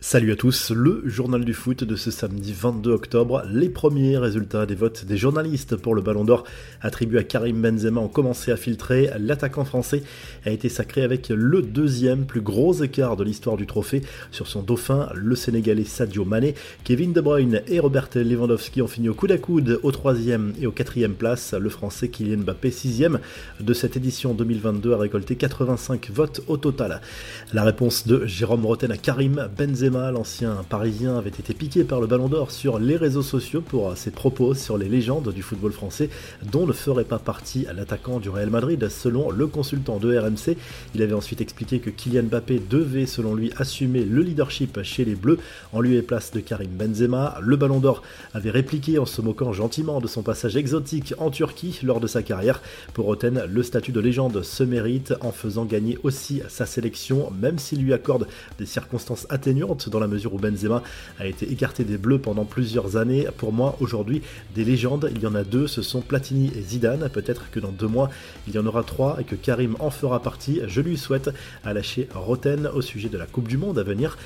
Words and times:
Salut 0.00 0.30
à 0.30 0.36
tous, 0.36 0.70
le 0.70 1.02
journal 1.06 1.44
du 1.44 1.52
foot 1.52 1.82
de 1.82 1.96
ce 1.96 2.12
samedi 2.12 2.52
22 2.56 2.92
octobre. 2.92 3.42
Les 3.52 3.68
premiers 3.68 4.16
résultats 4.16 4.64
des 4.64 4.76
votes 4.76 5.04
des 5.04 5.16
journalistes 5.16 5.74
pour 5.74 5.92
le 5.92 6.02
Ballon 6.02 6.24
d'Or 6.24 6.44
attribué 6.80 7.18
à 7.18 7.24
Karim 7.24 7.60
Benzema 7.60 8.00
ont 8.00 8.06
commencé 8.08 8.52
à 8.52 8.56
filtrer. 8.56 9.10
L'attaquant 9.18 9.64
français 9.64 10.04
a 10.46 10.50
été 10.50 10.68
sacré 10.68 11.02
avec 11.02 11.30
le 11.30 11.62
deuxième 11.62 12.26
plus 12.26 12.40
gros 12.40 12.74
écart 12.74 13.16
de 13.16 13.24
l'histoire 13.24 13.56
du 13.56 13.66
trophée 13.66 14.02
sur 14.30 14.46
son 14.46 14.62
dauphin, 14.62 15.08
le 15.16 15.34
Sénégalais 15.34 15.82
Sadio 15.82 16.24
Mané. 16.24 16.54
Kevin 16.84 17.12
De 17.12 17.20
Bruyne 17.20 17.62
et 17.66 17.80
Robert 17.80 18.08
Lewandowski 18.14 18.80
ont 18.82 18.86
fini 18.86 19.08
au 19.08 19.14
coude 19.14 19.32
à 19.32 19.38
coude 19.38 19.80
au 19.82 19.90
troisième 19.90 20.52
et 20.60 20.68
au 20.68 20.72
quatrième 20.72 21.14
place. 21.14 21.54
Le 21.54 21.70
Français 21.70 22.06
Kylian 22.08 22.42
Mbappé, 22.42 22.70
sixième 22.70 23.18
de 23.58 23.74
cette 23.74 23.96
édition 23.96 24.32
2022, 24.32 24.92
a 24.92 24.96
récolté 24.96 25.34
85 25.34 26.08
votes 26.12 26.42
au 26.46 26.56
total. 26.56 27.00
La 27.52 27.64
réponse 27.64 28.06
de 28.06 28.24
Jérôme 28.26 28.64
Roten 28.64 28.92
à 28.92 28.96
Karim 28.96 29.48
Benzema 29.58 29.87
l'ancien 29.88 30.64
parisien, 30.68 31.16
avait 31.16 31.30
été 31.30 31.54
piqué 31.54 31.84
par 31.84 32.00
le 32.00 32.06
Ballon 32.06 32.28
d'Or 32.28 32.50
sur 32.50 32.78
les 32.78 32.96
réseaux 32.96 33.22
sociaux 33.22 33.62
pour 33.62 33.96
ses 33.96 34.10
propos 34.10 34.54
sur 34.54 34.76
les 34.76 34.88
légendes 34.88 35.32
du 35.32 35.42
football 35.42 35.72
français, 35.72 36.10
dont 36.50 36.66
ne 36.66 36.72
ferait 36.72 37.04
pas 37.04 37.18
partie 37.18 37.66
l'attaquant 37.74 38.20
du 38.20 38.28
Real 38.28 38.50
Madrid, 38.50 38.88
selon 38.88 39.30
le 39.30 39.46
consultant 39.46 39.98
de 39.98 40.16
RMC. 40.16 40.56
Il 40.94 41.02
avait 41.02 41.14
ensuite 41.14 41.40
expliqué 41.40 41.78
que 41.78 41.90
Kylian 41.90 42.24
Mbappé 42.24 42.60
devait, 42.68 43.06
selon 43.06 43.34
lui, 43.34 43.50
assumer 43.56 44.04
le 44.04 44.22
leadership 44.22 44.82
chez 44.82 45.04
les 45.04 45.14
Bleus 45.14 45.38
en 45.72 45.80
lieu 45.80 45.96
et 45.96 46.02
place 46.02 46.32
de 46.32 46.40
Karim 46.40 46.70
Benzema. 46.70 47.38
Le 47.40 47.56
Ballon 47.56 47.80
d'Or 47.80 48.02
avait 48.34 48.50
répliqué 48.50 48.98
en 48.98 49.06
se 49.06 49.22
moquant 49.22 49.52
gentiment 49.52 50.00
de 50.00 50.06
son 50.06 50.22
passage 50.22 50.56
exotique 50.56 51.14
en 51.18 51.30
Turquie 51.30 51.80
lors 51.82 52.00
de 52.00 52.06
sa 52.06 52.22
carrière. 52.22 52.60
Pour 52.94 53.06
Roten, 53.06 53.44
le 53.48 53.62
statut 53.62 53.92
de 53.92 54.00
légende 54.00 54.42
se 54.42 54.64
mérite 54.64 55.14
en 55.20 55.32
faisant 55.32 55.64
gagner 55.64 55.98
aussi 56.02 56.42
sa 56.48 56.66
sélection, 56.66 57.30
même 57.40 57.58
s'il 57.58 57.82
lui 57.82 57.92
accorde 57.92 58.26
des 58.58 58.66
circonstances 58.66 59.26
atténuantes 59.30 59.77
dans 59.86 60.00
la 60.00 60.08
mesure 60.08 60.34
où 60.34 60.38
Benzema 60.38 60.82
a 61.20 61.26
été 61.26 61.50
écarté 61.52 61.84
des 61.84 61.98
Bleus 61.98 62.18
pendant 62.18 62.44
plusieurs 62.44 62.96
années. 62.96 63.26
Pour 63.36 63.52
moi, 63.52 63.76
aujourd'hui, 63.80 64.22
des 64.54 64.64
légendes, 64.64 65.10
il 65.14 65.22
y 65.22 65.26
en 65.26 65.34
a 65.34 65.44
deux, 65.44 65.68
ce 65.68 65.82
sont 65.82 66.00
Platini 66.00 66.50
et 66.56 66.62
Zidane. 66.62 67.08
Peut-être 67.12 67.50
que 67.50 67.60
dans 67.60 67.70
deux 67.70 67.86
mois, 67.86 68.10
il 68.48 68.54
y 68.54 68.58
en 68.58 68.66
aura 68.66 68.82
trois 68.82 69.18
et 69.20 69.24
que 69.24 69.36
Karim 69.36 69.76
en 69.78 69.90
fera 69.90 70.20
partie. 70.20 70.60
Je 70.66 70.80
lui 70.80 70.96
souhaite 70.96 71.30
à 71.64 71.72
lâcher 71.72 72.08
Roten 72.14 72.66
au 72.74 72.82
sujet 72.82 73.08
de 73.08 73.18
la 73.18 73.26
Coupe 73.26 73.48
du 73.48 73.58
Monde 73.58 73.78
à 73.78 73.82
venir. 73.82 74.18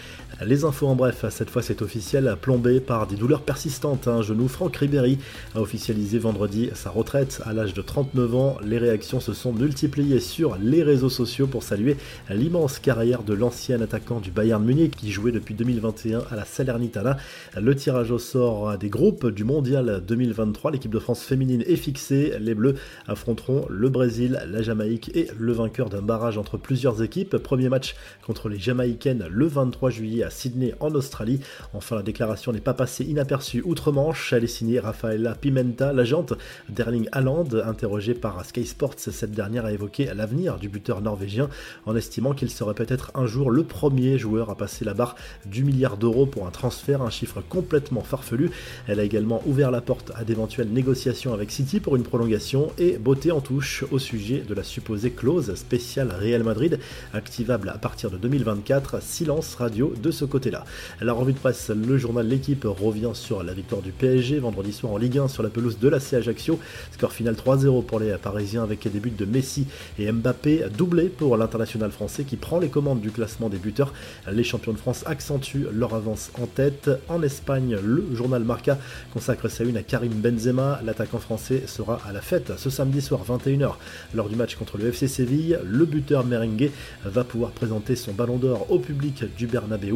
Les 0.45 0.65
infos 0.65 0.89
en 0.89 0.97
bref, 0.97 1.25
cette 1.31 1.51
fois 1.51 1.63
c'est 1.63 1.83
officiel, 1.83 2.37
plombé 2.41 2.81
par 2.81 3.07
des 3.07 3.17
douleurs 3.17 3.43
persistantes. 3.43 4.09
Un 4.09 4.23
genou, 4.23 4.49
Franck 4.49 4.77
Ribéry 4.77 5.19
a 5.55 5.61
officialisé 5.61 6.19
vendredi 6.19 6.71
sa 6.75 6.91
retraite 6.91 7.41
à 7.45 7.53
l'âge 7.53 7.75
de 7.75 7.83
39 7.83 8.35
ans. 8.35 8.57
Les 8.65 8.79
réactions 8.79 9.21
se 9.21 9.33
sont 9.35 9.53
multipliées 9.53 10.21
sur 10.21 10.57
les 10.57 10.83
réseaux 10.83 11.11
sociaux 11.11 11.47
pour 11.47 11.63
saluer 11.63 11.97
l'immense 12.31 12.79
carrière 12.79 13.23
de 13.23 13.35
l'ancien 13.35 13.81
attaquant 13.81 14.21
du 14.21 14.31
Bayern 14.31 14.65
Munich 14.65 14.97
qui 14.97 15.11
jouait 15.13 15.33
depuis 15.33 15.42
2021 15.51 16.23
à 16.31 16.37
la 16.37 16.45
Salernitana. 16.45 17.17
Le 17.61 17.75
tirage 17.75 18.11
au 18.11 18.19
sort 18.19 18.79
des 18.79 18.89
groupes 18.89 19.27
du 19.27 19.45
Mondial 19.45 20.03
2023, 20.07 20.71
l'équipe 20.71 20.91
de 20.91 20.99
France 20.99 21.23
féminine 21.23 21.65
est 21.67 21.77
fixée. 21.77 22.35
Les 22.41 22.55
Bleus 22.55 22.77
affronteront 23.07 23.67
le 23.69 23.89
Brésil, 23.89 24.41
la 24.47 24.63
Jamaïque 24.63 25.11
et 25.15 25.29
le 25.39 25.53
vainqueur 25.53 25.89
d'un 25.89 26.03
barrage 26.03 26.39
entre 26.39 26.57
plusieurs 26.57 27.03
équipes. 27.03 27.37
Premier 27.37 27.69
match 27.69 27.95
contre 28.25 28.49
les 28.49 28.59
Jamaïcaines 28.59 29.27
le 29.31 29.47
23 29.47 29.91
juillet 29.91 30.23
à 30.23 30.31
Sydney 30.31 30.75
en 30.81 30.95
Australie. 30.95 31.41
Enfin, 31.75 31.97
la 31.97 32.03
déclaration 32.03 32.53
n'est 32.53 32.61
pas 32.61 32.75
passée 32.75 33.05
inaperçue 33.05 33.63
outre-Manche. 33.65 34.33
Elle 34.33 34.45
est 34.45 34.47
signée 34.47 34.79
Rafaela 34.79 35.35
Pimenta, 35.35 35.93
l'agente 35.93 36.35
d'Erling 36.69 37.09
Haaland, 37.13 37.49
interrogée 37.65 38.15
par 38.15 38.45
Sky 38.45 38.67
Sports. 38.67 38.95
Cette 38.99 39.33
dernière 39.33 39.65
a 39.65 39.73
évoqué 39.73 40.09
l'avenir 40.15 40.59
du 40.59 40.69
buteur 40.69 41.01
norvégien 41.01 41.49
en 41.87 41.97
estimant 41.97 42.33
qu'il 42.33 42.51
serait 42.51 42.75
peut-être 42.75 43.11
un 43.15 43.27
jour 43.27 43.51
le 43.51 43.65
premier 43.65 44.19
joueur 44.19 44.51
à 44.51 44.57
passer 44.57 44.85
la 44.85 44.95
barre 44.95 45.17
du 45.47 45.65
milliard 45.65 45.97
d'euros 45.97 46.27
pour 46.27 46.47
un 46.47 46.51
transfert, 46.51 47.03
un 47.03 47.11
chiffre 47.11 47.43
complètement 47.49 48.03
farfelu. 48.03 48.51
Elle 48.87 49.01
a 49.01 49.05
également 49.05 49.43
ouvert 49.47 49.71
la 49.71 49.81
porte 49.81 50.13
à 50.15 50.25
d'éventuelles 50.25 50.69
négociations 50.69 51.33
avec 51.33 51.51
City 51.51 51.81
pour 51.81 51.97
une 51.97 52.03
prolongation 52.03 52.73
et 52.79 52.99
beauté 52.99 53.33
en 53.33 53.41
touche 53.41 53.85
au 53.91 53.99
sujet 53.99 54.43
de 54.47 54.55
la 54.55 54.63
supposée 54.63 55.11
clause 55.11 55.55
spéciale 55.55 56.13
Real 56.19 56.43
Madrid, 56.43 56.79
activable 57.13 57.69
à 57.69 57.79
partir 57.79 58.11
de 58.11 58.17
2024. 58.17 59.03
Silence 59.03 59.55
radio 59.55 59.93
de 60.03 60.11
ce 60.11 60.25
côté-là. 60.25 60.65
La 61.01 61.13
revue 61.13 61.33
de 61.33 61.39
presse, 61.39 61.71
le 61.71 61.99
journal 61.99 62.27
L'équipe 62.27 62.65
revient 62.65 63.11
sur 63.15 63.43
la 63.43 63.53
victoire 63.53 63.83
du 63.83 63.93
PSG 63.93 64.39
vendredi 64.39 64.73
soir 64.73 64.93
en 64.93 64.97
Ligue 64.97 65.19
1 65.19 65.29
sur 65.29 65.43
la 65.43 65.49
pelouse 65.49 65.79
de 65.79 65.89
la 65.89 66.01
C 66.01 66.17
Ajaccio. 66.17 66.59
Score 66.93 67.13
final 67.13 67.35
3-0 67.35 67.85
pour 67.85 68.01
les 68.01 68.15
Parisiens 68.17 68.63
avec 68.63 68.91
des 68.91 69.01
buts 69.01 69.11
de 69.11 69.25
Messi 69.25 69.67
et 69.99 70.11
Mbappé, 70.11 70.67
doublé 70.77 71.09
pour 71.09 71.37
l'international 71.37 71.91
français 71.91 72.25
qui 72.25 72.37
prend 72.37 72.59
les 72.59 72.69
commandes 72.69 73.01
du 73.01 73.11
classement 73.11 73.49
des 73.49 73.59
buteurs. 73.59 73.93
Les 74.31 74.45
champions 74.45 74.73
de 74.73 74.79
France 74.79 75.05
accentue 75.23 75.69
leur 75.73 75.95
avance 75.95 76.33
en 76.43 76.47
tête. 76.47 76.91
En 77.09 77.23
Espagne, 77.23 77.77
le 77.81 78.05
journal 78.13 78.43
Marca 78.43 78.77
consacre 79.13 79.47
sa 79.49 79.63
une 79.63 79.77
à 79.77 79.85
Karim 79.85 80.11
Benzema. 80.15 80.81
L'attaquant 80.85 81.21
français 81.21 81.63
sera 81.69 82.01
à 82.05 82.13
la 82.13 82.21
fête 82.21 82.53
ce 82.57 82.71
samedi 82.71 83.01
soir 83.01 83.21
21h 83.25 83.75
lors 84.15 84.29
du 84.29 84.35
match 84.35 84.57
contre 84.57 84.79
le 84.79 84.89
FC 84.89 85.07
Séville. 85.07 85.61
Le 85.65 85.85
buteur 85.85 86.27
merengue 86.27 86.73
va 87.05 87.23
pouvoir 87.23 87.53
présenter 87.53 87.95
son 87.95 88.13
ballon 88.13 88.37
d'or 88.37 88.67
au 88.69 88.81
public 88.81 89.23
du 89.37 89.47
Bernabeu. 89.47 89.93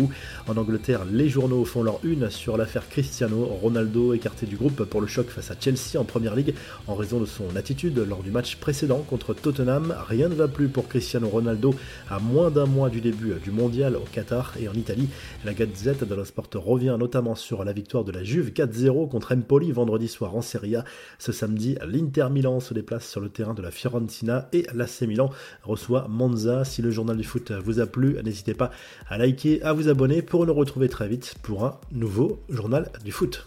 En 0.47 0.57
Angleterre, 0.57 1.01
les 1.11 1.29
journaux 1.29 1.65
font 1.65 1.83
leur 1.83 1.99
une 2.05 2.31
sur 2.31 2.57
l'affaire 2.57 2.89
Cristiano 2.89 3.47
Ronaldo 3.47 4.15
écarté 4.15 4.47
du 4.47 4.55
groupe 4.55 4.85
pour 4.85 5.01
le 5.01 5.09
choc 5.09 5.27
face 5.29 5.51
à 5.51 5.57
Chelsea 5.59 5.99
en 5.99 6.05
Première 6.05 6.37
Ligue 6.37 6.55
en 6.87 6.95
raison 6.95 7.19
de 7.19 7.27
son 7.27 7.57
attitude 7.57 7.99
lors 7.99 8.23
du 8.23 8.31
match 8.31 8.59
précédent 8.59 9.05
contre 9.11 9.35
Tottenham. 9.35 9.93
Rien 10.09 10.29
ne 10.29 10.37
va 10.37 10.47
plus 10.47 10.69
pour 10.69 10.87
Cristiano 10.87 11.29
Ronaldo 11.29 11.75
à 12.09 12.21
moins 12.21 12.53
d'un 12.53 12.67
mois 12.67 12.91
du 12.91 13.01
début 13.01 13.35
du 13.43 13.51
mondial 13.51 13.97
au 13.97 14.05
Qatar 14.13 14.53
et 14.61 14.69
en 14.69 14.75
Italie. 14.75 15.09
La 15.45 15.55
Gazette 15.55 16.05
dello 16.05 16.25
Sport 16.25 16.49
revient 16.55 16.97
notamment 16.99 17.35
sur 17.35 17.65
la 17.65 17.73
victoire 17.73 18.05
de 18.05 18.13
la 18.13 18.23
Juve 18.23 18.51
4-0 18.51 19.09
contre 19.09 19.35
Empoli 19.35 19.73
vendredi 19.73 20.09
soir 20.09 20.35
en 20.35 20.43
Serie 20.43 20.77
A. 20.77 20.85
Ce 21.19 21.33
samedi, 21.33 21.77
l'Inter 21.87 22.29
Milan 22.31 22.61
se 22.61 22.75
déplace 22.75 23.09
sur 23.09 23.21
le 23.21 23.29
terrain 23.29 23.55
de 23.55 23.63
la 23.63 23.71
Fiorentina 23.71 24.49
et 24.53 24.67
l'AC 24.75 25.03
Milan 25.03 25.31
reçoit 25.63 26.07
Monza. 26.09 26.65
Si 26.65 26.83
le 26.83 26.91
journal 26.91 27.17
du 27.17 27.25
foot 27.25 27.53
vous 27.53 27.81
a 27.81 27.87
plu, 27.87 28.17
n'hésitez 28.23 28.55
pas 28.55 28.71
à 29.09 29.19
liker, 29.19 29.63
à 29.63 29.73
vous 29.73 29.89
abonner 29.89 30.23
pour 30.23 30.47
nous 30.47 30.55
retrouver 30.55 30.89
très 30.89 31.09
vite 31.09 31.35
pour 31.43 31.65
un 31.65 31.79
nouveau 31.93 32.41
journal 32.49 32.91
du 33.05 33.13
foot. 33.13 33.47